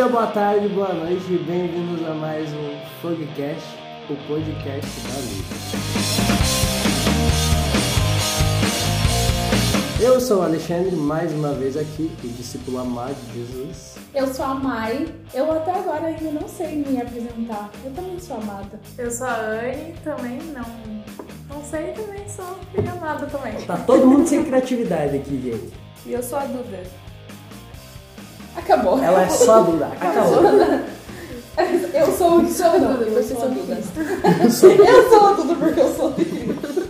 [0.00, 3.68] dia, boa tarde, boa noite, bem-vindos a mais um Fogcast,
[4.08, 5.44] o podcast da Luz.
[10.00, 13.96] Eu sou o Alexandre, mais uma vez aqui, o discípulo amado de Jesus.
[14.14, 15.06] Eu sou a Mai.
[15.34, 17.68] Eu até agora ainda não sei me apresentar.
[17.84, 18.80] Eu também sou amada.
[18.96, 20.64] Eu sou a Anne, também não.
[21.54, 23.52] Não sei, também sou filha amada também.
[23.66, 25.74] Tá todo mundo sem criatividade aqui, gente.
[26.06, 27.09] E eu sou a Duda.
[28.56, 29.02] Acabou.
[29.02, 30.42] Ela é só a Duda, acabou.
[31.92, 33.78] Eu sou, sou a Duda, Eu você sou sou a Duda.
[34.42, 36.80] Eu sou a Duda porque eu sou Duda.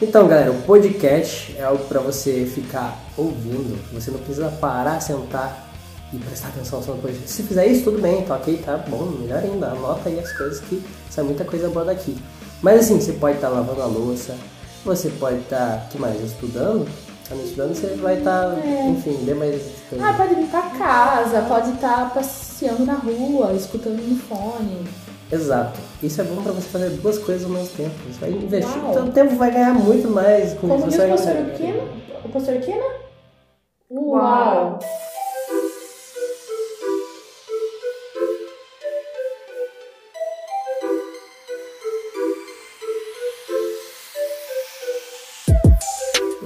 [0.00, 3.78] Então, galera, o podcast é algo pra você ficar ouvindo.
[3.92, 5.70] Você não precisa parar, sentar
[6.12, 7.30] e prestar atenção no podcast.
[7.30, 9.68] Se fizer isso, tudo bem, tá ok, tá bom, melhor ainda.
[9.68, 12.16] Anota aí as coisas que sai muita coisa boa daqui.
[12.60, 14.34] Mas assim, você pode estar lavando a louça,
[14.84, 16.88] você pode estar, que mais, estudando.
[17.32, 18.54] Tá estudando, você vai estar,
[18.88, 19.62] enfim, dê mais.
[19.98, 24.86] Ah, pode limpar a casa, pode estar passeando na rua, escutando no fone.
[25.30, 25.80] Exato.
[26.02, 27.94] Isso é bom pra você fazer duas coisas ao mesmo tempo.
[28.06, 28.92] Você vai investir, Uau.
[28.92, 30.88] seu tempo vai ganhar muito mais com Como isso.
[30.88, 31.82] diz Você o ganhar- Kina?
[32.22, 32.84] O pastor Kina?
[33.90, 34.78] Uau.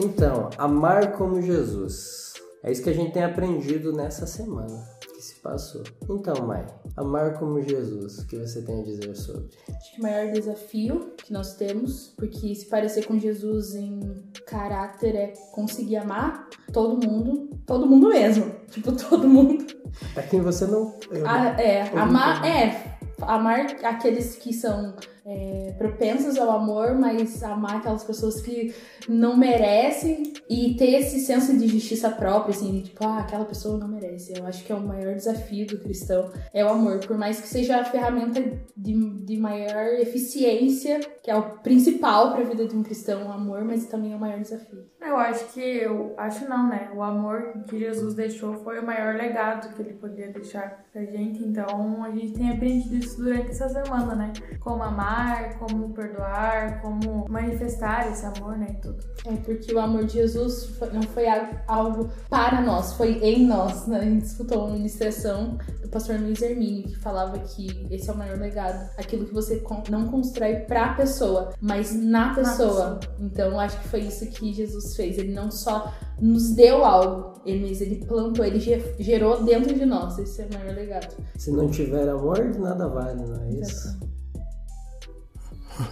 [0.06, 2.34] Então, amar como Jesus.
[2.62, 5.82] É isso que a gente tem aprendido nessa semana que se passou.
[6.08, 9.48] Então, Mai, amar como Jesus, o que você tem a dizer sobre?
[9.74, 14.00] Acho que o maior desafio que nós temos, porque se parecer com Jesus em
[14.46, 18.54] caráter é conseguir amar todo mundo, todo mundo mesmo.
[18.70, 19.64] Tipo, todo mundo.
[20.12, 20.94] Pra quem você não.
[21.10, 24.96] eu- Ah, é, amar, é, amar aqueles que são
[25.26, 28.72] é, propensos ao amor, mas amar aquelas pessoas que
[29.08, 33.76] não merecem e ter esse senso de justiça própria, assim, de tipo, ah, aquela pessoa
[33.76, 34.38] não merece.
[34.38, 37.48] Eu acho que é o maior desafio do cristão, é o amor, por mais que
[37.48, 38.40] seja a ferramenta
[38.76, 43.32] de, de maior eficiência, que é o principal para a vida de um cristão, o
[43.32, 44.86] amor, mas também é o maior desafio.
[45.00, 46.90] Eu acho que, eu acho não, né?
[46.94, 51.44] O amor que Jesus deixou foi o maior legado que ele podia deixar pra gente.
[51.44, 54.32] Então a gente tem aprendido isso durante essa semana, né?
[54.58, 55.15] Como amar,
[55.58, 58.66] como perdoar, como manifestar esse amor, né?
[58.70, 58.98] E tudo.
[59.26, 61.24] É porque o amor de Jesus foi- não foi
[61.66, 63.86] algo- para nós, foi em nós.
[63.86, 63.98] Né?
[63.98, 68.16] A gente escutou uma ministração do pastor Luiz Hermínio que falava que esse é o
[68.16, 68.88] maior legado.
[68.98, 73.00] Aquilo que você não constrói pra pessoa, mas na pessoa.
[73.18, 75.18] Então eu acho que foi isso que Jesus fez.
[75.18, 79.84] Ele não só nos deu algo, ele, mas ele plantou, ele ge- gerou dentro de
[79.84, 80.18] nós.
[80.18, 81.14] Esse é o maior legado.
[81.36, 83.98] Se não tiver amor, de nada vale, não é isso?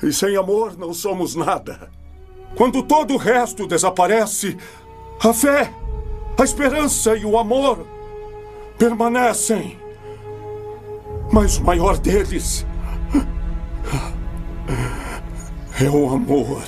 [0.02, 1.90] E sem amor não somos nada.
[2.56, 4.56] Quando todo o resto desaparece,
[5.22, 5.72] a fé,
[6.38, 7.86] a esperança e o amor
[8.78, 9.78] permanecem.
[11.32, 12.66] Mas o maior deles
[15.80, 16.62] é o amor.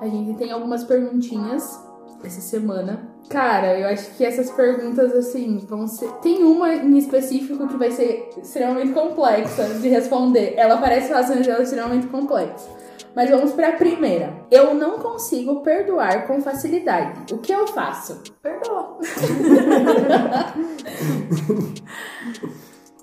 [0.00, 1.82] A gente tem algumas perguntinhas
[2.26, 3.08] essa semana.
[3.28, 6.08] Cara, eu acho que essas perguntas, assim, vão ser.
[6.22, 10.54] Tem uma em específico que vai ser extremamente complexa de responder.
[10.56, 12.68] Ela parece fácil, mas ela é extremamente complexa.
[13.14, 14.34] Mas vamos pra primeira.
[14.50, 17.32] Eu não consigo perdoar com facilidade.
[17.32, 18.20] O que eu faço?
[18.42, 18.98] Perdoa.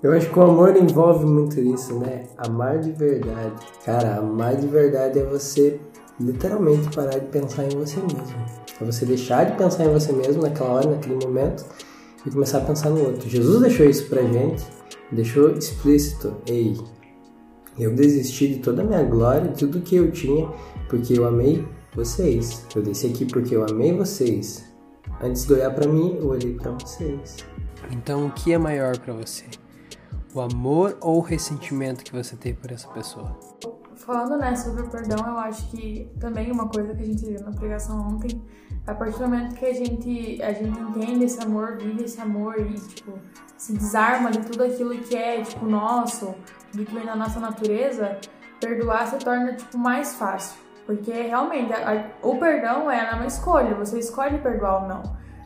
[0.02, 2.24] Eu acho que o amor envolve muito isso, né?
[2.36, 3.54] Amar de verdade.
[3.84, 5.80] Cara, amar de verdade é você
[6.20, 8.46] literalmente parar de pensar em você mesmo.
[8.80, 11.64] É você deixar de pensar em você mesmo naquela hora, naquele momento
[12.24, 13.28] e começar a pensar no outro.
[13.28, 14.64] Jesus deixou isso pra gente,
[15.10, 16.36] deixou explícito.
[16.46, 16.76] Ei,
[17.78, 20.48] eu desisti de toda a minha glória, de tudo que eu tinha,
[20.88, 22.66] porque eu amei vocês.
[22.74, 24.64] Eu desci aqui porque eu amei vocês.
[25.20, 27.36] Antes de olhar pra mim, eu olhei pra vocês.
[27.90, 29.44] Então, o que é maior pra você?
[30.34, 33.38] O amor ou o ressentimento que você tem por essa pessoa?
[34.04, 37.40] Falando né, sobre o perdão, eu acho que também uma coisa que a gente viu
[37.40, 38.42] na pregação ontem,
[38.86, 42.58] a partir do momento que a gente, a gente entende esse amor, vive esse amor
[42.58, 43.12] e, tipo,
[43.56, 46.34] se desarma de tudo aquilo que é, tipo, nosso,
[46.74, 48.18] do que vem da nossa natureza,
[48.60, 50.60] perdoar se torna, tipo, mais fácil.
[50.84, 55.02] Porque realmente, a- a- o perdão é uma escolha, você escolhe perdoar ou não.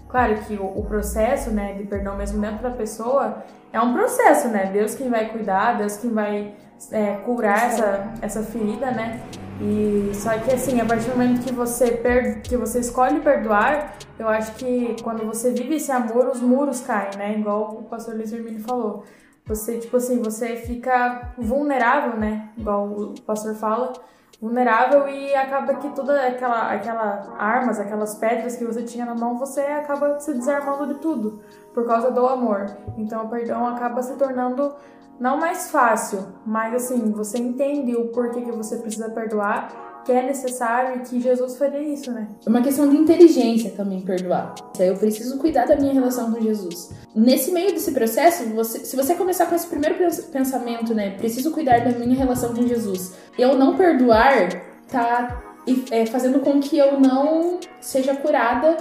[0.09, 4.49] Claro que o, o processo, né, de perdão mesmo dentro da pessoa é um processo,
[4.49, 4.71] né?
[4.73, 6.55] Deus quem vai cuidar, Deus quem vai
[6.91, 9.21] é, curar essa, essa ferida, né?
[9.61, 13.95] E só que assim, a partir do momento que você per, que você escolhe perdoar,
[14.19, 17.39] eu acho que quando você vive esse amor, os muros caem, né?
[17.39, 19.05] Igual o pastor Luiz Hermínio falou.
[19.47, 22.51] Você, tipo assim, você fica vulnerável, né?
[22.59, 23.93] Igual o pastor fala,
[24.41, 29.39] vulnerável e acaba que toda aquela, aquela armas, aquelas pedras que você tinha na mão,
[29.39, 31.41] você acaba se desarmando de tudo
[31.73, 32.67] por causa do amor.
[32.99, 34.75] Então o perdão acaba se tornando
[35.19, 40.23] não mais fácil, mas assim, você entende o porquê que você precisa perdoar que é
[40.23, 42.29] necessário e que Jesus faria isso, né?
[42.47, 44.55] É uma questão de inteligência também perdoar.
[44.79, 46.93] Eu preciso cuidar da minha relação com Jesus.
[47.13, 49.97] Nesse meio desse processo, você, se você começar com esse primeiro
[50.31, 51.17] pensamento, né?
[51.19, 53.15] Preciso cuidar da minha relação com Jesus.
[53.37, 55.43] Eu não perdoar tá
[55.91, 58.77] é, fazendo com que eu não seja curada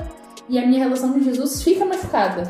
[0.47, 2.43] e a minha relação com Jesus fica machucada.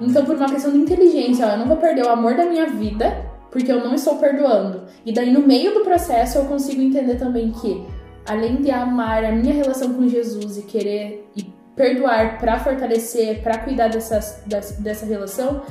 [0.00, 2.66] Então, por uma questão de inteligência, ó, eu não vou perder o amor da minha
[2.66, 4.82] vida porque eu não estou perdoando.
[5.06, 7.86] E daí, no meio do processo, eu consigo entender também que
[8.26, 11.44] além de amar a minha relação com Jesus e querer e
[11.76, 15.62] perdoar para fortalecer, para cuidar dessas, dessa relação,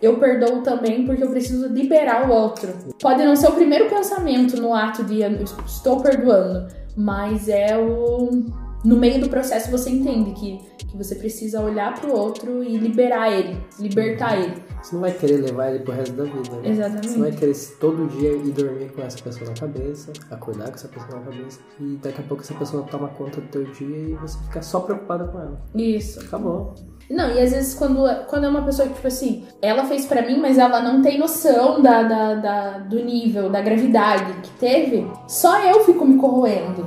[0.00, 2.72] eu perdoo também porque eu preciso liberar o outro.
[3.00, 5.20] Pode não ser o primeiro pensamento no ato de
[5.66, 8.44] estou perdoando, mas é o
[8.84, 12.76] no meio do processo você entende que, que você precisa olhar para o outro e
[12.76, 14.62] liberar ele, libertar ele.
[14.82, 16.68] Você não vai querer levar ele pro resto da vida, né?
[16.68, 17.08] Exatamente.
[17.08, 20.88] Você vai querer todo dia ir dormir com essa pessoa na cabeça, acordar com essa
[20.88, 24.14] pessoa na cabeça, e daqui a pouco essa pessoa toma conta do teu dia e
[24.14, 25.60] você fica só preocupada com ela.
[25.74, 26.20] Isso.
[26.20, 26.74] Acabou.
[27.10, 30.22] Não, e às vezes quando, quando é uma pessoa que, tipo assim, ela fez para
[30.22, 35.06] mim, mas ela não tem noção da, da, da, do nível, da gravidade que teve,
[35.28, 36.86] só eu fico me corroendo.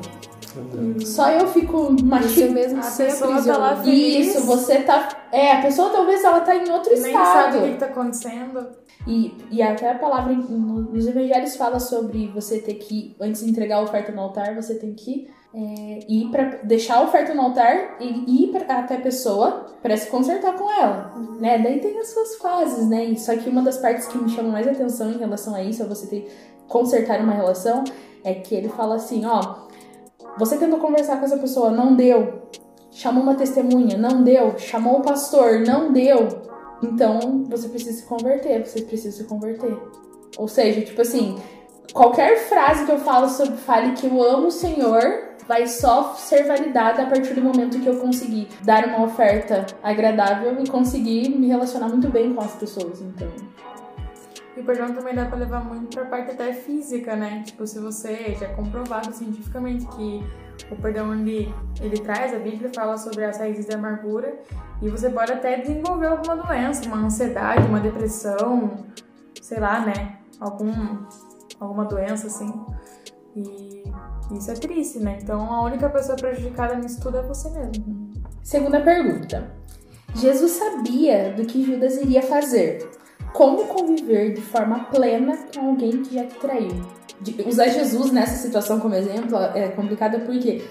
[1.06, 2.80] Só eu fico machucando mesmo.
[2.80, 4.36] A pessoa tá lá feliz.
[4.36, 5.10] Isso, você tá.
[5.32, 7.54] É, a pessoa talvez ela tá em outro Nem estado.
[7.54, 8.68] sabe o que, que tá acontecendo.
[9.08, 13.78] E, e até a palavra nos evangelhos fala sobre você ter que, antes de entregar
[13.78, 17.98] a oferta no altar, você tem que é, ir para deixar a oferta no altar
[18.00, 21.58] e ir pra, até a pessoa para se consertar com ela, né?
[21.60, 23.16] Daí tem as suas fases, né?
[23.16, 25.88] Só que uma das partes que me chama mais atenção em relação a isso, a
[25.88, 26.32] você ter
[26.68, 27.84] consertar uma relação,
[28.24, 29.69] é que ele fala assim, ó,
[30.38, 32.44] você tentou conversar com essa pessoa, não deu.
[32.92, 34.58] Chamou uma testemunha, não deu.
[34.58, 36.28] Chamou o pastor, não deu.
[36.82, 39.78] Então você precisa se converter, você precisa se converter.
[40.38, 41.38] Ou seja, tipo assim,
[41.94, 46.44] qualquer frase que eu falo sobre fale que eu amo o Senhor vai só ser
[46.44, 51.48] validada a partir do momento que eu conseguir dar uma oferta agradável e conseguir me
[51.48, 53.02] relacionar muito bem com as pessoas.
[53.02, 53.28] Então,
[54.60, 57.44] e o perdão também dá para levar muito para a parte até física, né?
[57.46, 60.22] Tipo, se você já é comprovado cientificamente que
[60.70, 64.38] o perdão ele, ele traz, a Bíblia fala sobre as raízes da amargura
[64.82, 68.86] e você pode até desenvolver alguma doença, uma ansiedade, uma depressão,
[69.42, 70.18] sei lá, né?
[70.42, 70.74] Algum,
[71.58, 72.54] alguma doença assim.
[73.34, 73.84] E
[74.34, 75.20] isso é triste, né?
[75.22, 78.12] Então a única pessoa prejudicada nisso tudo é você mesmo.
[78.44, 79.58] Segunda pergunta.
[80.16, 82.90] Jesus sabia do que Judas iria fazer,
[83.34, 86.82] como conviver de forma plena com alguém que já te traiu.
[87.22, 90.64] De usar Jesus nessa situação como exemplo é complicado porque,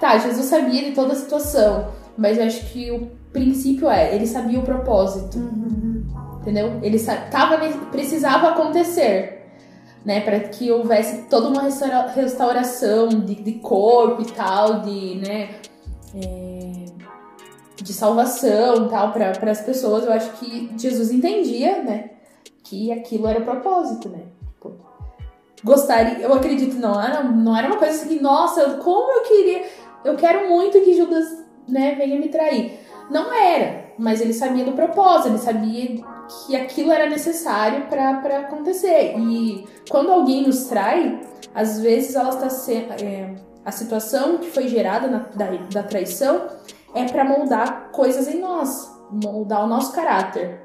[0.00, 4.26] tá, Jesus sabia de toda a situação, mas eu acho que o princípio é, ele
[4.26, 5.38] sabia o propósito.
[5.38, 6.04] Uhum.
[6.40, 6.78] Entendeu?
[6.80, 6.98] Ele
[7.30, 7.58] tava,
[7.90, 9.48] precisava acontecer,
[10.04, 15.48] né, para que houvesse toda uma restaura, restauração de, de, corpo e tal, de, né,
[16.14, 16.55] é,
[17.86, 20.04] de salvação tal para as pessoas.
[20.04, 22.10] Eu acho que Jesus entendia, né?
[22.64, 24.24] Que aquilo era propósito, né?
[24.40, 24.74] Tipo,
[25.62, 29.64] gostaria, eu acredito, não era, não era uma coisa assim, nossa, como eu queria,
[30.04, 32.80] eu quero muito que Judas, né, venha me trair.
[33.08, 39.16] Não era, mas ele sabia do propósito, ele sabia que aquilo era necessário para acontecer.
[39.16, 41.20] E quando alguém nos trai,
[41.54, 42.92] às vezes ela está sendo.
[43.00, 46.46] É, a situação que foi gerada na, da, da traição
[46.96, 50.62] é para moldar coisas em nós, moldar o nosso caráter.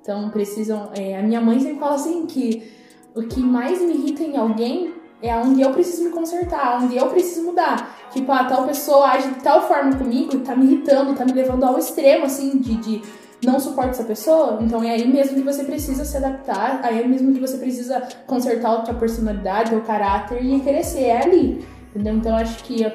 [0.00, 0.90] Então precisam.
[0.96, 2.72] É, a minha mãe sempre fala assim que
[3.14, 7.08] o que mais me irrita em alguém é onde eu preciso me consertar, onde eu
[7.08, 7.96] preciso mudar.
[8.12, 11.32] Tipo, a ah, tal pessoa age de tal forma comigo tá me irritando, tá me
[11.32, 13.02] levando ao extremo, assim, de, de
[13.44, 14.58] não suporto essa pessoa.
[14.60, 18.00] Então é aí mesmo que você precisa se adaptar, aí é mesmo que você precisa
[18.26, 21.06] consertar a tua personalidade, o caráter e crescer.
[21.06, 22.14] É ali, entendeu?
[22.14, 22.94] Então acho que a,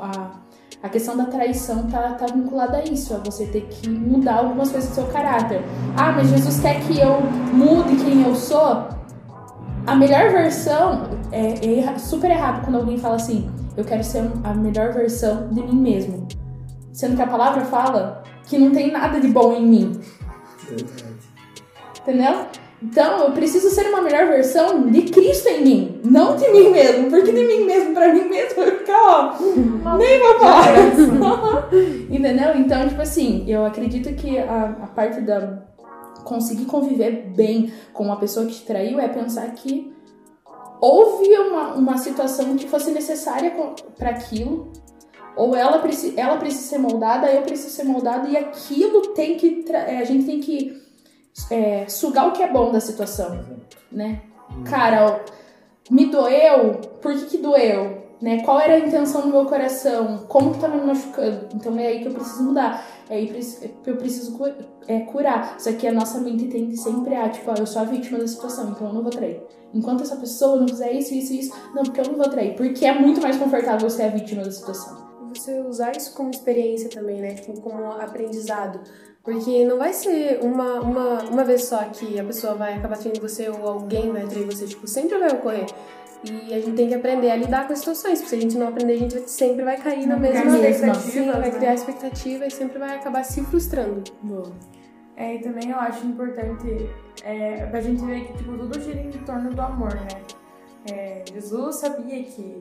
[0.00, 0.45] a
[0.82, 4.70] a questão da traição tá, tá vinculada a isso, a você ter que mudar algumas
[4.70, 5.62] coisas do seu caráter.
[5.96, 7.20] Ah, mas Jesus quer que eu
[7.52, 8.88] mude quem eu sou?
[9.86, 14.54] A melhor versão é, é super errado quando alguém fala assim: eu quero ser a
[14.54, 16.26] melhor versão de mim mesmo.
[16.92, 20.00] Sendo que a palavra fala que não tem nada de bom em mim.
[22.00, 22.46] Entendeu?
[22.82, 27.08] Então, eu preciso ser uma melhor versão de Cristo em mim, não de mim mesmo,
[27.08, 30.74] porque de mim mesmo, pra mim mesmo, vai ficar, ó, nem papai.
[32.10, 32.54] Entendeu?
[32.56, 35.64] Então, tipo assim, eu acredito que a, a parte da
[36.22, 39.92] conseguir conviver bem com uma pessoa que te traiu é pensar que
[40.80, 43.54] houve uma, uma situação que fosse necessária
[43.96, 44.70] para aquilo,
[45.34, 45.82] ou ela,
[46.16, 49.64] ela precisa ser moldada, eu preciso ser moldada, e aquilo tem que.
[49.72, 50.85] A gente tem que
[51.50, 53.38] é, sugar o que é bom da situação,
[53.90, 54.22] né?
[54.64, 55.24] Cara,
[55.90, 58.06] me doeu, por que que doeu?
[58.20, 58.42] Né?
[58.42, 60.24] Qual era a intenção do meu coração?
[60.28, 61.48] Como que tá me machucando?
[61.54, 62.82] Então é aí que eu preciso mudar.
[63.10, 64.38] É aí que eu preciso
[64.88, 65.60] é, curar.
[65.60, 68.26] Só que a nossa mente tende sempre a, tipo, ah, eu sou a vítima da
[68.26, 69.42] situação, então eu não vou trair.
[69.74, 72.56] Enquanto essa pessoa não fizer isso, isso, isso, não, porque eu não vou trair.
[72.56, 75.05] Porque é muito mais confortável ser a vítima da situação.
[75.36, 77.34] Você usar isso como experiência também, né?
[77.34, 78.80] Tipo, como aprendizado.
[79.22, 83.20] Porque não vai ser uma, uma, uma vez só que a pessoa vai acabar traindo
[83.20, 84.66] você ou alguém vai trair você.
[84.66, 85.66] Tipo, sempre vai ocorrer.
[86.24, 88.56] E a gente tem que aprender a lidar com as situações, porque se a gente
[88.56, 92.78] não aprender, a gente sempre vai cair na mesma expectativa, vai criar expectativa e sempre
[92.78, 94.02] vai acabar se frustrando.
[94.22, 94.52] Boa.
[95.16, 96.90] É, e também eu acho importante
[97.24, 100.08] é, pra gente ver que tipo, tudo gira em torno do amor, né?
[100.92, 102.60] É, Jesus sabia que,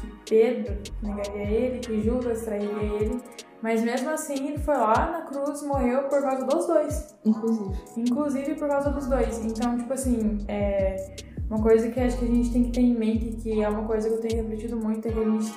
[0.00, 3.20] que Pedro negaria ele, que Judas trairia ele,
[3.62, 7.16] mas mesmo assim ele foi lá na cruz e morreu por causa dos dois.
[7.24, 7.78] Inclusive.
[7.96, 9.44] Inclusive por causa dos dois.
[9.44, 11.14] Então, tipo assim, é,
[11.48, 13.86] uma coisa que acho que a gente tem que ter em mente, que é uma
[13.86, 15.52] coisa que eu tenho repetido muito, é que a gente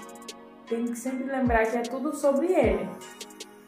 [0.67, 2.87] tem que sempre lembrar que é tudo sobre ele.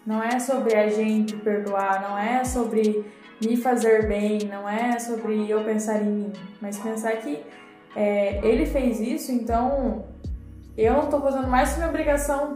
[0.06, 3.06] Não é sobre a gente perdoar, não é sobre
[3.44, 7.44] me fazer bem, não é sobre eu pensar em mim, mas pensar que
[7.96, 10.06] é, ele fez isso, então
[10.78, 12.56] eu não tô fazendo mais que minha obrigação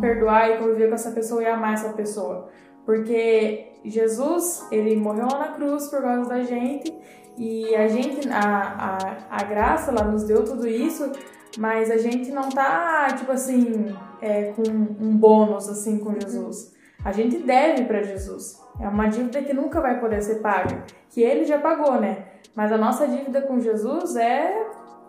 [0.00, 2.48] perdoar e conviver com essa pessoa e amar essa pessoa.
[2.84, 6.92] Porque Jesus, ele morreu lá na cruz por causa da gente
[7.36, 8.98] e a gente, a,
[9.30, 11.10] a, a graça, ela nos deu tudo isso,
[11.58, 16.72] mas a gente não tá, tipo assim, é, com um bônus, assim, com Jesus.
[17.04, 18.60] A gente deve para Jesus.
[18.80, 22.26] É uma dívida que nunca vai poder ser paga, que ele já pagou, né?
[22.54, 24.66] Mas a nossa dívida com Jesus é,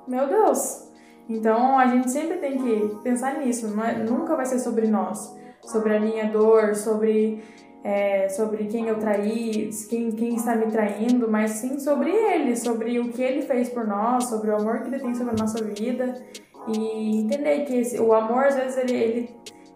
[0.07, 0.91] meu Deus.
[1.29, 3.67] Então a gente sempre tem que pensar nisso.
[3.81, 7.43] É, nunca vai ser sobre nós, sobre a minha dor, sobre
[7.83, 12.99] é, sobre quem eu traí, quem, quem está me traindo, mas sim sobre ele, sobre
[12.99, 15.63] o que ele fez por nós, sobre o amor que ele tem sobre a nossa
[15.63, 16.15] vida
[16.67, 19.29] e entender que esse, o amor às vezes ele, ele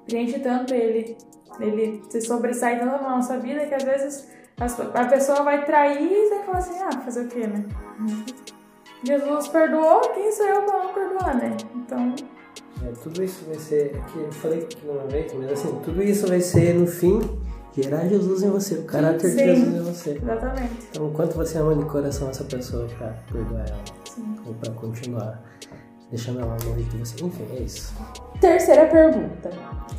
[0.08, 1.16] preenche tanto, ele
[1.60, 6.30] ele se sobressai tanto na nossa vida que às vezes a pessoa vai trair e
[6.30, 7.66] vai falar assim, ah, fazer o quê, né?
[9.04, 11.56] Jesus perdoou, quem sou eu pra não perdoar, né?
[11.74, 12.14] Então.
[12.86, 13.96] É, tudo isso vai ser.
[13.96, 17.22] Aqui, eu falei aqui uma vez, mas assim, tudo isso vai ser no fim
[17.74, 20.20] gerar Jesus em você, o caráter Sim, de Jesus em você.
[20.22, 20.88] Exatamente.
[20.92, 24.36] Então, o quanto você ama de coração essa pessoa pra perdoar ela, Sim.
[24.46, 25.42] ou pra continuar
[26.10, 27.24] deixando ela morrer de você.
[27.24, 27.94] Enfim, é isso.
[28.42, 29.50] Terceira pergunta.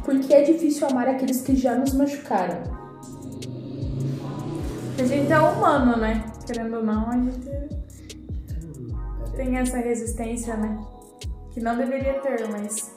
[0.04, 2.89] Por que é difícil amar aqueles que já nos machucaram?
[5.00, 6.22] A gente é humano, né?
[6.46, 7.50] Querendo ou não, a gente
[9.34, 10.78] tem essa resistência, né?
[11.52, 12.94] Que não deveria ter, mas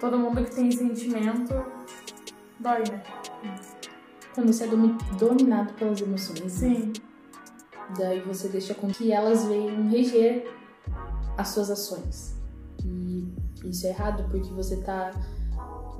[0.00, 1.54] todo mundo que tem sentimento
[2.58, 3.02] dói, né?
[4.34, 6.40] Quando você é dominado pelas emoções.
[6.40, 6.48] Né?
[6.48, 6.92] Sim.
[7.96, 10.52] Daí você deixa com que elas venham reger
[11.36, 12.34] as suas ações.
[12.84, 13.32] E
[13.64, 15.12] isso é errado porque você tá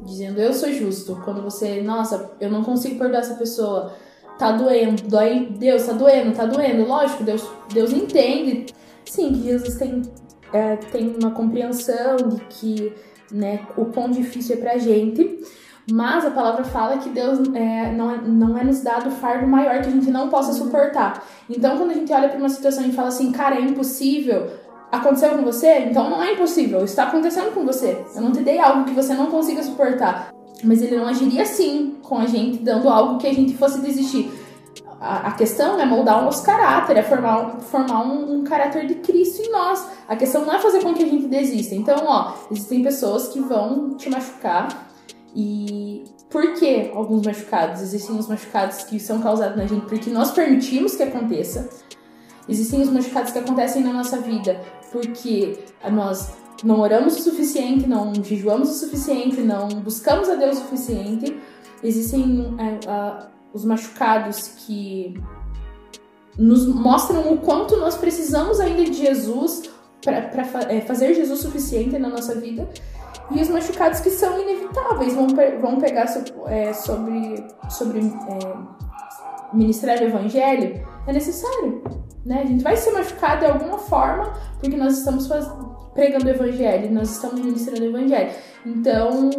[0.04, 1.14] dizendo eu sou justo.
[1.24, 3.94] Quando você, nossa, eu não consigo perdoar essa pessoa,
[4.38, 6.86] tá doendo, dói, Deus tá doendo, tá doendo.
[6.86, 8.66] Lógico, Deus, Deus entende.
[9.04, 10.02] Sim, que Jesus tem,
[10.52, 12.92] é, tem uma compreensão de que
[13.32, 15.40] né, o quão difícil é pra gente.
[15.90, 19.80] Mas a palavra fala que Deus é, não, é, não é nos dado fardo maior
[19.80, 21.26] que a gente não possa suportar.
[21.48, 24.50] Então, quando a gente olha para uma situação e fala assim, cara, é impossível,
[24.90, 25.80] Aconteceu com você?
[25.80, 26.82] Então não é impossível.
[26.82, 28.02] Está acontecendo com você.
[28.14, 30.32] Eu não te dei algo que você não consiga suportar.
[30.64, 34.32] Mas ele não agiria assim com a gente, dando algo que a gente fosse desistir.
[35.00, 39.42] A, questão é moldar o nosso caráter, é formar, formar um, um, caráter de Cristo
[39.42, 39.86] em nós.
[40.08, 41.74] A questão não é fazer com que a gente desista.
[41.74, 44.88] Então, ó, existem pessoas que vão te machucar.
[45.36, 47.80] E por que alguns machucados?
[47.80, 51.68] Existem os machucados que são causados na gente porque nós permitimos que aconteça.
[52.48, 54.60] Existem os machucados que acontecem na nossa vida
[54.90, 55.58] porque
[55.92, 56.32] nós
[56.64, 61.36] não oramos o suficiente, não jejuamos o suficiente, não buscamos a Deus o suficiente.
[61.82, 65.14] Existem é, os machucados que
[66.38, 69.68] nos mostram o quanto nós precisamos ainda de Jesus
[70.02, 70.42] para
[70.72, 72.68] é, fazer Jesus suficiente na nossa vida.
[73.30, 75.26] E os machucados que são inevitáveis vão,
[75.60, 76.06] vão pegar
[76.46, 78.56] é, sobre, sobre é,
[79.52, 80.86] ministrar o evangelho.
[81.06, 81.82] É necessário.
[82.24, 82.42] Né?
[82.42, 85.28] A gente vai ser machucado de alguma forma porque nós estamos
[85.92, 88.30] pregando o evangelho, nós estamos ministrando o evangelho.
[88.64, 89.30] Então,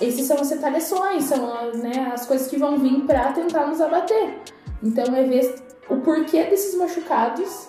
[0.00, 4.38] esses são as retaliações, são né, as coisas que vão vir para tentar nos abater.
[4.82, 5.54] Então é ver
[5.90, 7.68] o porquê desses machucados,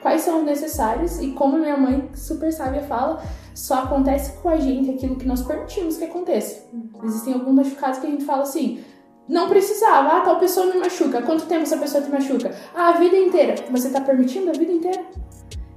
[0.00, 3.22] quais são os necessários e como minha mãe super sábia fala,
[3.54, 6.64] só acontece com a gente aquilo que nós permitimos que aconteça.
[7.02, 8.84] Existem alguns machucados que a gente fala assim,
[9.28, 11.22] não precisava, ah, tal pessoa me machuca.
[11.22, 12.54] Quanto tempo essa pessoa te machuca?
[12.74, 13.54] Ah, a vida inteira.
[13.70, 15.02] Você tá permitindo a vida inteira?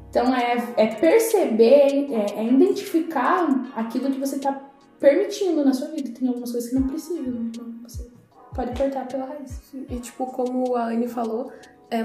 [0.10, 4.66] Então é, é perceber, é, é identificar aquilo que você tá
[5.00, 6.10] permitindo na sua vida.
[6.18, 8.08] Tem algumas coisas que não precisam, então você
[8.56, 9.62] pode cortar pela raiz.
[9.89, 11.51] E tipo, como a Anne falou,
[11.92, 12.04] é,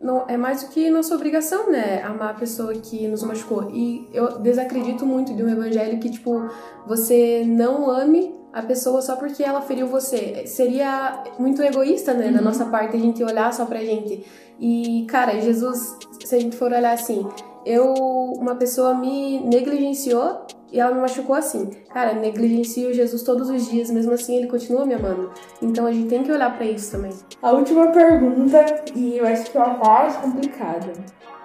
[0.00, 2.02] não, é mais do que nossa obrigação, né?
[2.02, 3.70] Amar a pessoa que nos machucou.
[3.72, 6.48] E eu desacredito muito de um evangelho que, tipo,
[6.86, 10.46] você não ame a pessoa só porque ela feriu você.
[10.46, 14.24] Seria muito egoísta, né, da nossa parte a gente olhar só pra gente.
[14.58, 17.26] E, cara, Jesus, se a gente for olhar assim,
[17.66, 21.70] eu uma pessoa me negligenciou e ela me machucou assim.
[21.92, 25.30] Cara, negligencio Jesus todos os dias, mesmo assim ele continua me amando.
[25.62, 27.12] Então a gente tem que olhar pra isso também.
[27.42, 30.92] A última pergunta, e eu acho que é a mais complicada.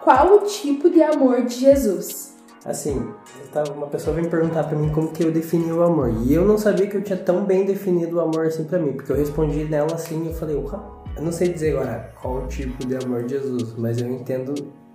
[0.04, 2.34] Qual o tipo de amor de Jesus?
[2.66, 2.96] Assim,
[3.42, 6.10] eu tava- uma pessoa veio me perguntar pra mim como que eu defini o amor.
[6.26, 8.94] E eu não sabia que eu tinha tão bem definido o amor assim pra mim.
[8.94, 12.38] Porque eu respondi nela assim e eu falei, "Uau, eu não sei dizer agora qual
[12.44, 14.54] o tipo de amor de Jesus, mas eu entendo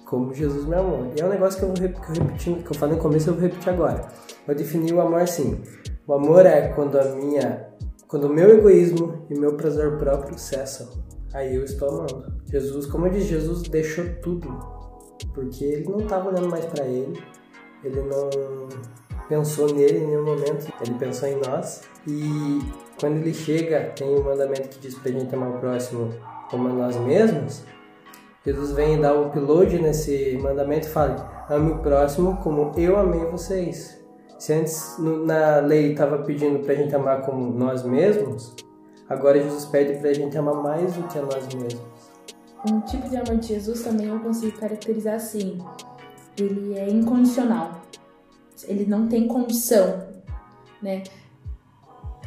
[0.08, 1.12] como Jesus me amou.
[1.14, 3.42] E é um negócio que eu vou que que eu falei no começo, eu vou
[3.42, 4.08] repetir agora.
[4.46, 5.60] Eu defini o amor assim.
[6.06, 7.68] O amor é quando a minha.
[8.06, 10.88] Quando o meu egoísmo e o meu prazer próprio cessam.
[11.34, 12.32] Aí eu estou amando.
[12.46, 14.48] Jesus, como eu disse, Jesus deixou tudo.
[15.34, 17.22] Porque ele não estava olhando mais para ele.
[17.84, 18.30] Ele não
[19.28, 20.72] pensou nele em nenhum momento.
[20.80, 21.82] Ele pensou em nós.
[22.06, 22.60] E
[22.98, 26.14] quando ele chega, tem um mandamento que diz pra gente amar o próximo
[26.50, 27.62] como a nós mesmos.
[28.48, 33.26] Jesus vem dar o upload nesse mandamento e fala: ame o próximo como eu amei
[33.26, 34.02] vocês.
[34.38, 38.56] Se antes na lei estava pedindo pra gente amar como nós mesmos,
[39.06, 41.84] agora Jesus pede pra gente amar mais do que a nós mesmos.
[42.70, 45.58] Um tipo de amor de Jesus também eu consigo caracterizar assim.
[46.38, 47.82] Ele é incondicional.
[48.66, 50.06] Ele não tem condição,
[50.80, 51.02] né?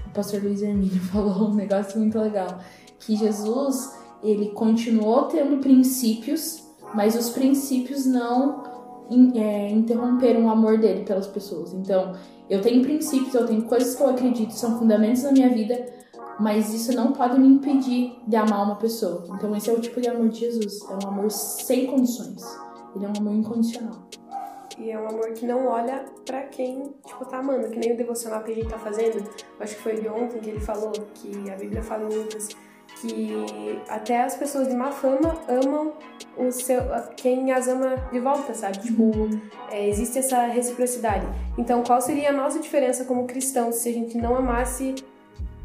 [0.05, 2.59] O pastor Luiz Hermínio falou um negócio muito legal,
[2.99, 8.63] que Jesus, ele continuou tendo princípios, mas os princípios não
[9.35, 11.73] é, interromperam o amor dele pelas pessoas.
[11.73, 12.13] Então,
[12.49, 15.85] eu tenho princípios, eu tenho coisas que eu acredito, são fundamentos na minha vida,
[16.39, 19.23] mas isso não pode me impedir de amar uma pessoa.
[19.35, 22.43] Então esse é o tipo de amor de Jesus, é um amor sem condições.
[22.95, 24.01] Ele é um amor incondicional.
[24.77, 27.69] E é um amor que não olha pra quem, tipo, tá amando.
[27.69, 29.29] Que nem o devocional que a gente tá fazendo.
[29.59, 32.49] Acho que foi de ontem que ele falou, que a Bíblia fala em Lucas,
[32.99, 35.93] que até as pessoas de má fama amam
[36.37, 36.81] o seu,
[37.15, 38.79] quem as ama de volta, sabe?
[38.79, 39.11] Tipo,
[39.69, 41.25] é, existe essa reciprocidade.
[41.57, 44.95] Então, qual seria a nossa diferença como cristãos se a gente não amasse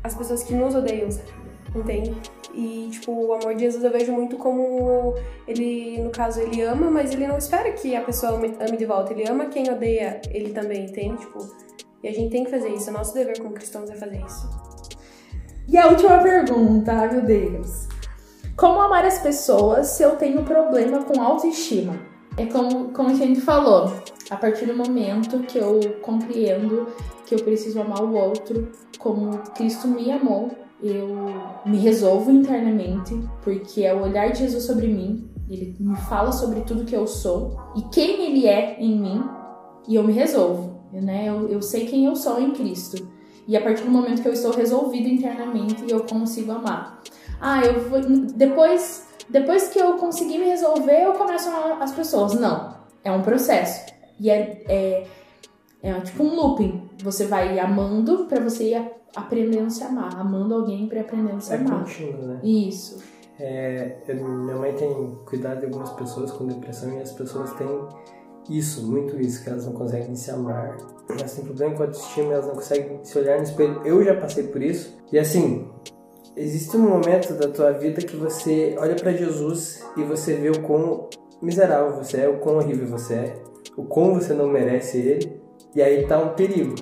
[0.03, 1.29] as pessoas que nos odeiam, sabe?
[1.75, 2.15] Entende?
[2.55, 5.15] E, tipo, o amor de Jesus eu vejo muito como
[5.47, 9.12] ele, no caso, ele ama, mas ele não espera que a pessoa ame, de volta.
[9.12, 11.19] Ele ama quem odeia ele também, entende?
[11.19, 11.47] Tipo,
[12.03, 12.89] e a gente tem que fazer isso.
[12.89, 14.65] É nosso dever como cristãos é fazer isso.
[15.68, 17.88] E a última pergunta, meu Deus.
[18.57, 21.98] Como amar as pessoas se eu tenho problema com autoestima?
[22.37, 23.92] É como, como a gente falou,
[24.31, 26.87] a partir do momento que eu compreendo
[27.26, 30.50] que eu preciso amar o outro como Cristo me amou,
[30.83, 31.09] eu
[31.64, 36.61] me resolvo internamente, porque é o olhar de Jesus sobre mim, ele me fala sobre
[36.61, 39.24] tudo que eu sou e quem ele é em mim,
[39.88, 41.29] e eu me resolvo, né?
[41.29, 43.15] Eu, eu sei quem eu sou em Cristo.
[43.46, 47.00] E a partir do momento que eu estou resolvido internamente, eu consigo amar.
[47.40, 48.00] Ah, eu vou.
[48.00, 52.35] Depois, depois que eu conseguir me resolver, eu começo a amar as pessoas.
[52.35, 52.74] Não.
[53.04, 53.87] É um processo.
[54.18, 55.06] E é, é,
[55.82, 56.88] é tipo um looping.
[57.04, 60.18] Você vai amando pra você ir aprendendo a se amar.
[60.18, 61.80] Amando alguém pra aprendendo a se É amar.
[61.85, 62.40] contínuo, né?
[62.42, 62.98] Isso.
[63.38, 67.68] É, eu- minha mãe tem cuidado de algumas pessoas com depressão e as pessoas têm
[68.48, 70.76] isso, muito isso, que elas não conseguem se amar.
[71.09, 73.81] Elas têm problema com a autoestima, elas não conseguem se olhar no espelho.
[73.85, 74.97] Eu já passei por isso.
[75.12, 75.71] E assim,
[76.37, 80.62] existe um momento da tua vida que você olha pra Jesus e você vê o
[80.62, 81.09] quão
[81.40, 83.35] miserável você é, o quão horrível você é,
[83.77, 85.40] o quão você não merece ele.
[85.75, 86.75] E aí tá um perigo,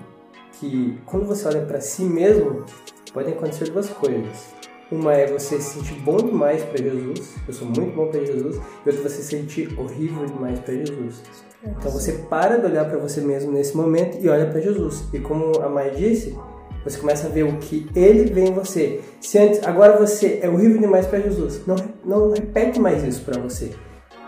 [0.53, 2.65] que quando você olha pra si mesmo,
[3.13, 4.55] podem acontecer duas coisas.
[4.90, 8.57] Uma é você se sentir bom demais para Jesus, eu sou muito bom para Jesus,
[8.57, 11.23] e outra você se sentir horrível demais para Jesus.
[11.62, 15.05] Então você para de olhar para você mesmo nesse momento e olha para Jesus.
[15.12, 16.37] E como a Mai disse,
[16.85, 19.01] você começa a ver o que ele vê em você.
[19.20, 23.40] Se antes, agora você é horrível demais para Jesus, não, não repete mais isso para
[23.40, 23.70] você.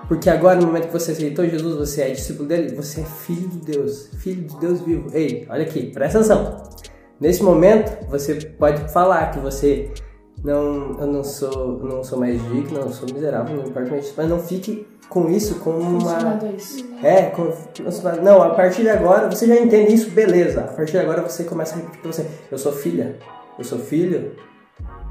[0.09, 3.49] Porque agora, no momento que você aceitou Jesus, você é discípulo dele, você é filho
[3.49, 5.11] de Deus, filho de Deus vivo.
[5.13, 6.63] Ei, olha aqui, presta atenção.
[7.21, 9.91] Nesse momento, você pode falar que você
[10.45, 14.29] não, eu não sou, não sou mais digno, eu sou miserável, não importa mais, mas
[14.29, 16.39] não fique com isso como uma.
[17.03, 17.53] É, com,
[18.23, 20.61] não, a partir de agora você já entende isso, beleza.
[20.61, 23.19] A partir de agora você começa a repetir pra você: eu sou filha,
[23.59, 24.33] eu sou filho.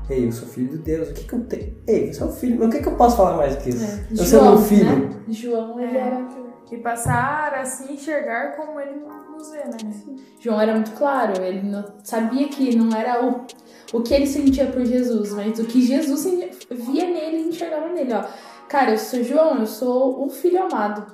[0.08, 1.78] Ei, eu sou filho de Deus, o que que eu tenho?
[1.88, 3.84] Ei, você é um filho, mas o que que eu posso falar mais que isso?
[3.84, 5.10] É, Eu sou meu filho.
[5.10, 5.10] Né?
[5.30, 6.02] João, ele É.
[6.02, 6.28] era.
[6.72, 9.00] E passar a se enxergar como ele
[9.32, 9.78] nos vê, né?
[10.40, 13.42] João era muito claro, ele não- sabia que não era o,
[13.94, 16.24] o que ele sentia por Jesus, mas o que Jesus
[16.72, 18.24] via nele e enxergava nele, ó.
[18.68, 21.06] Cara, eu sou João, eu sou o filho amado.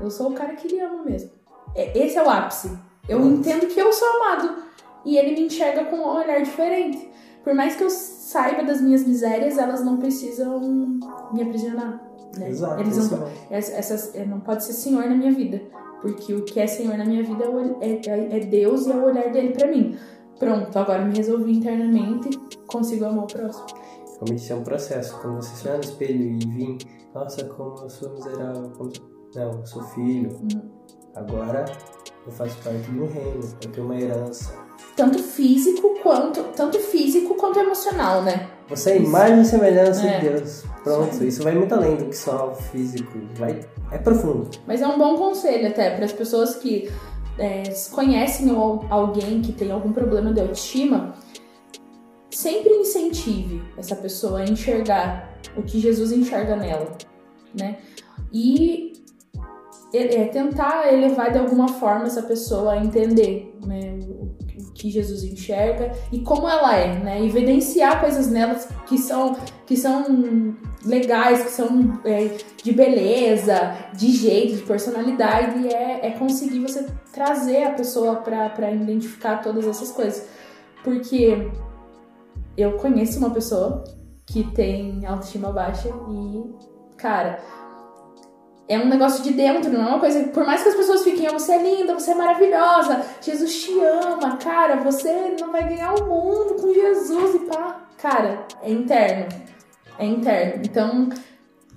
[0.00, 1.30] Eu sou o cara que ele ama mesmo.
[1.74, 2.70] É- Esse é o ápice.
[3.08, 4.62] Eu entendo que eu sou amado.
[5.04, 7.08] E ele me enxerga com um olhar diferente.
[7.42, 10.60] Por mais que eu saiba das minhas misérias, elas não precisam
[11.32, 12.04] me aprisionar.
[12.36, 12.50] Né?
[12.50, 13.26] Exato, Eles não, mesmo.
[13.50, 15.62] essa, essas- é, não pode ser senhor na minha vida.
[16.02, 17.44] Porque o que é senhor na minha vida
[17.80, 19.96] é, é- é- é Deus e é o olhar dele pra mim.
[20.38, 22.30] Pronto, agora me resolvi internamente,
[22.66, 23.66] consigo amar o próximo.
[24.18, 25.16] Como isso é um processo.
[25.20, 26.78] Quando você se olhar no espelho e vir,
[27.14, 28.92] nossa, como eu sou miserável, como...
[29.34, 30.30] não, eu sou filho.
[30.30, 30.70] Uhum.
[31.14, 31.64] Agora
[32.26, 34.52] eu faço parte um reino, eu tenho uma herança.
[34.96, 38.48] Tanto físico quanto tanto físico quanto emocional, né?
[38.68, 40.18] Você é a imagem e semelhança É.
[40.18, 40.64] de Deus.
[40.84, 43.18] Pronto, isso vai muito além do que só o físico.
[43.36, 44.50] Vai, é profundo.
[44.66, 46.90] Mas é um bom conselho até para as pessoas que
[47.38, 51.14] é, conhecem al- alguém que tem algum problema de autoestima.
[52.30, 56.96] Sempre incentive essa pessoa a enxergar o que Jesus enxerga nela,
[57.58, 57.78] né?
[58.32, 58.92] E
[59.92, 63.98] é, é, tentar elevar de alguma forma essa pessoa a entender, né?
[64.78, 67.24] Que Jesus enxerga e como ela é, né?
[67.24, 69.36] Evidenciar coisas nelas que são
[69.66, 76.10] que são legais, que são é, de beleza, de jeito, de personalidade, e é, é
[76.12, 80.26] conseguir você trazer a pessoa pra identificar todas essas coisas.
[80.82, 81.50] Porque
[82.56, 83.84] eu conheço uma pessoa
[84.24, 87.40] que tem autoestima baixa e, cara,
[88.68, 90.24] é um negócio de dentro, não é uma coisa.
[90.24, 93.72] Por mais que as pessoas fiquem, "Ah, você é linda, você é maravilhosa, Jesus te
[93.80, 97.80] ama, cara, você não vai ganhar o mundo com Jesus e pá.
[97.96, 99.26] Cara, é interno.
[99.98, 100.62] É interno.
[100.64, 101.08] Então,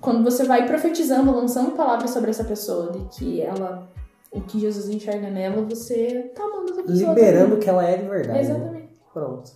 [0.00, 3.90] quando você vai profetizando, lançando palavras sobre essa pessoa, de que ela.
[4.30, 7.08] O que Jesus enxerga nela, você tá amando essa pessoa.
[7.14, 8.46] Liberando o que ela é de verdade.
[8.46, 8.60] também.
[8.60, 8.60] né?
[8.60, 8.88] Exatamente.
[9.12, 9.50] Pronto.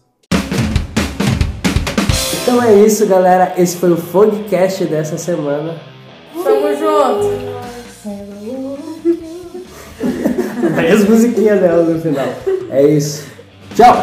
[2.42, 3.55] Então é isso, galera.
[3.57, 5.75] Esse foi o Fogcast dessa semana.
[6.97, 7.57] Junto!
[10.77, 12.29] Aí as musiquinhas dela no final.
[12.71, 13.27] É isso.
[13.75, 14.03] Tchau!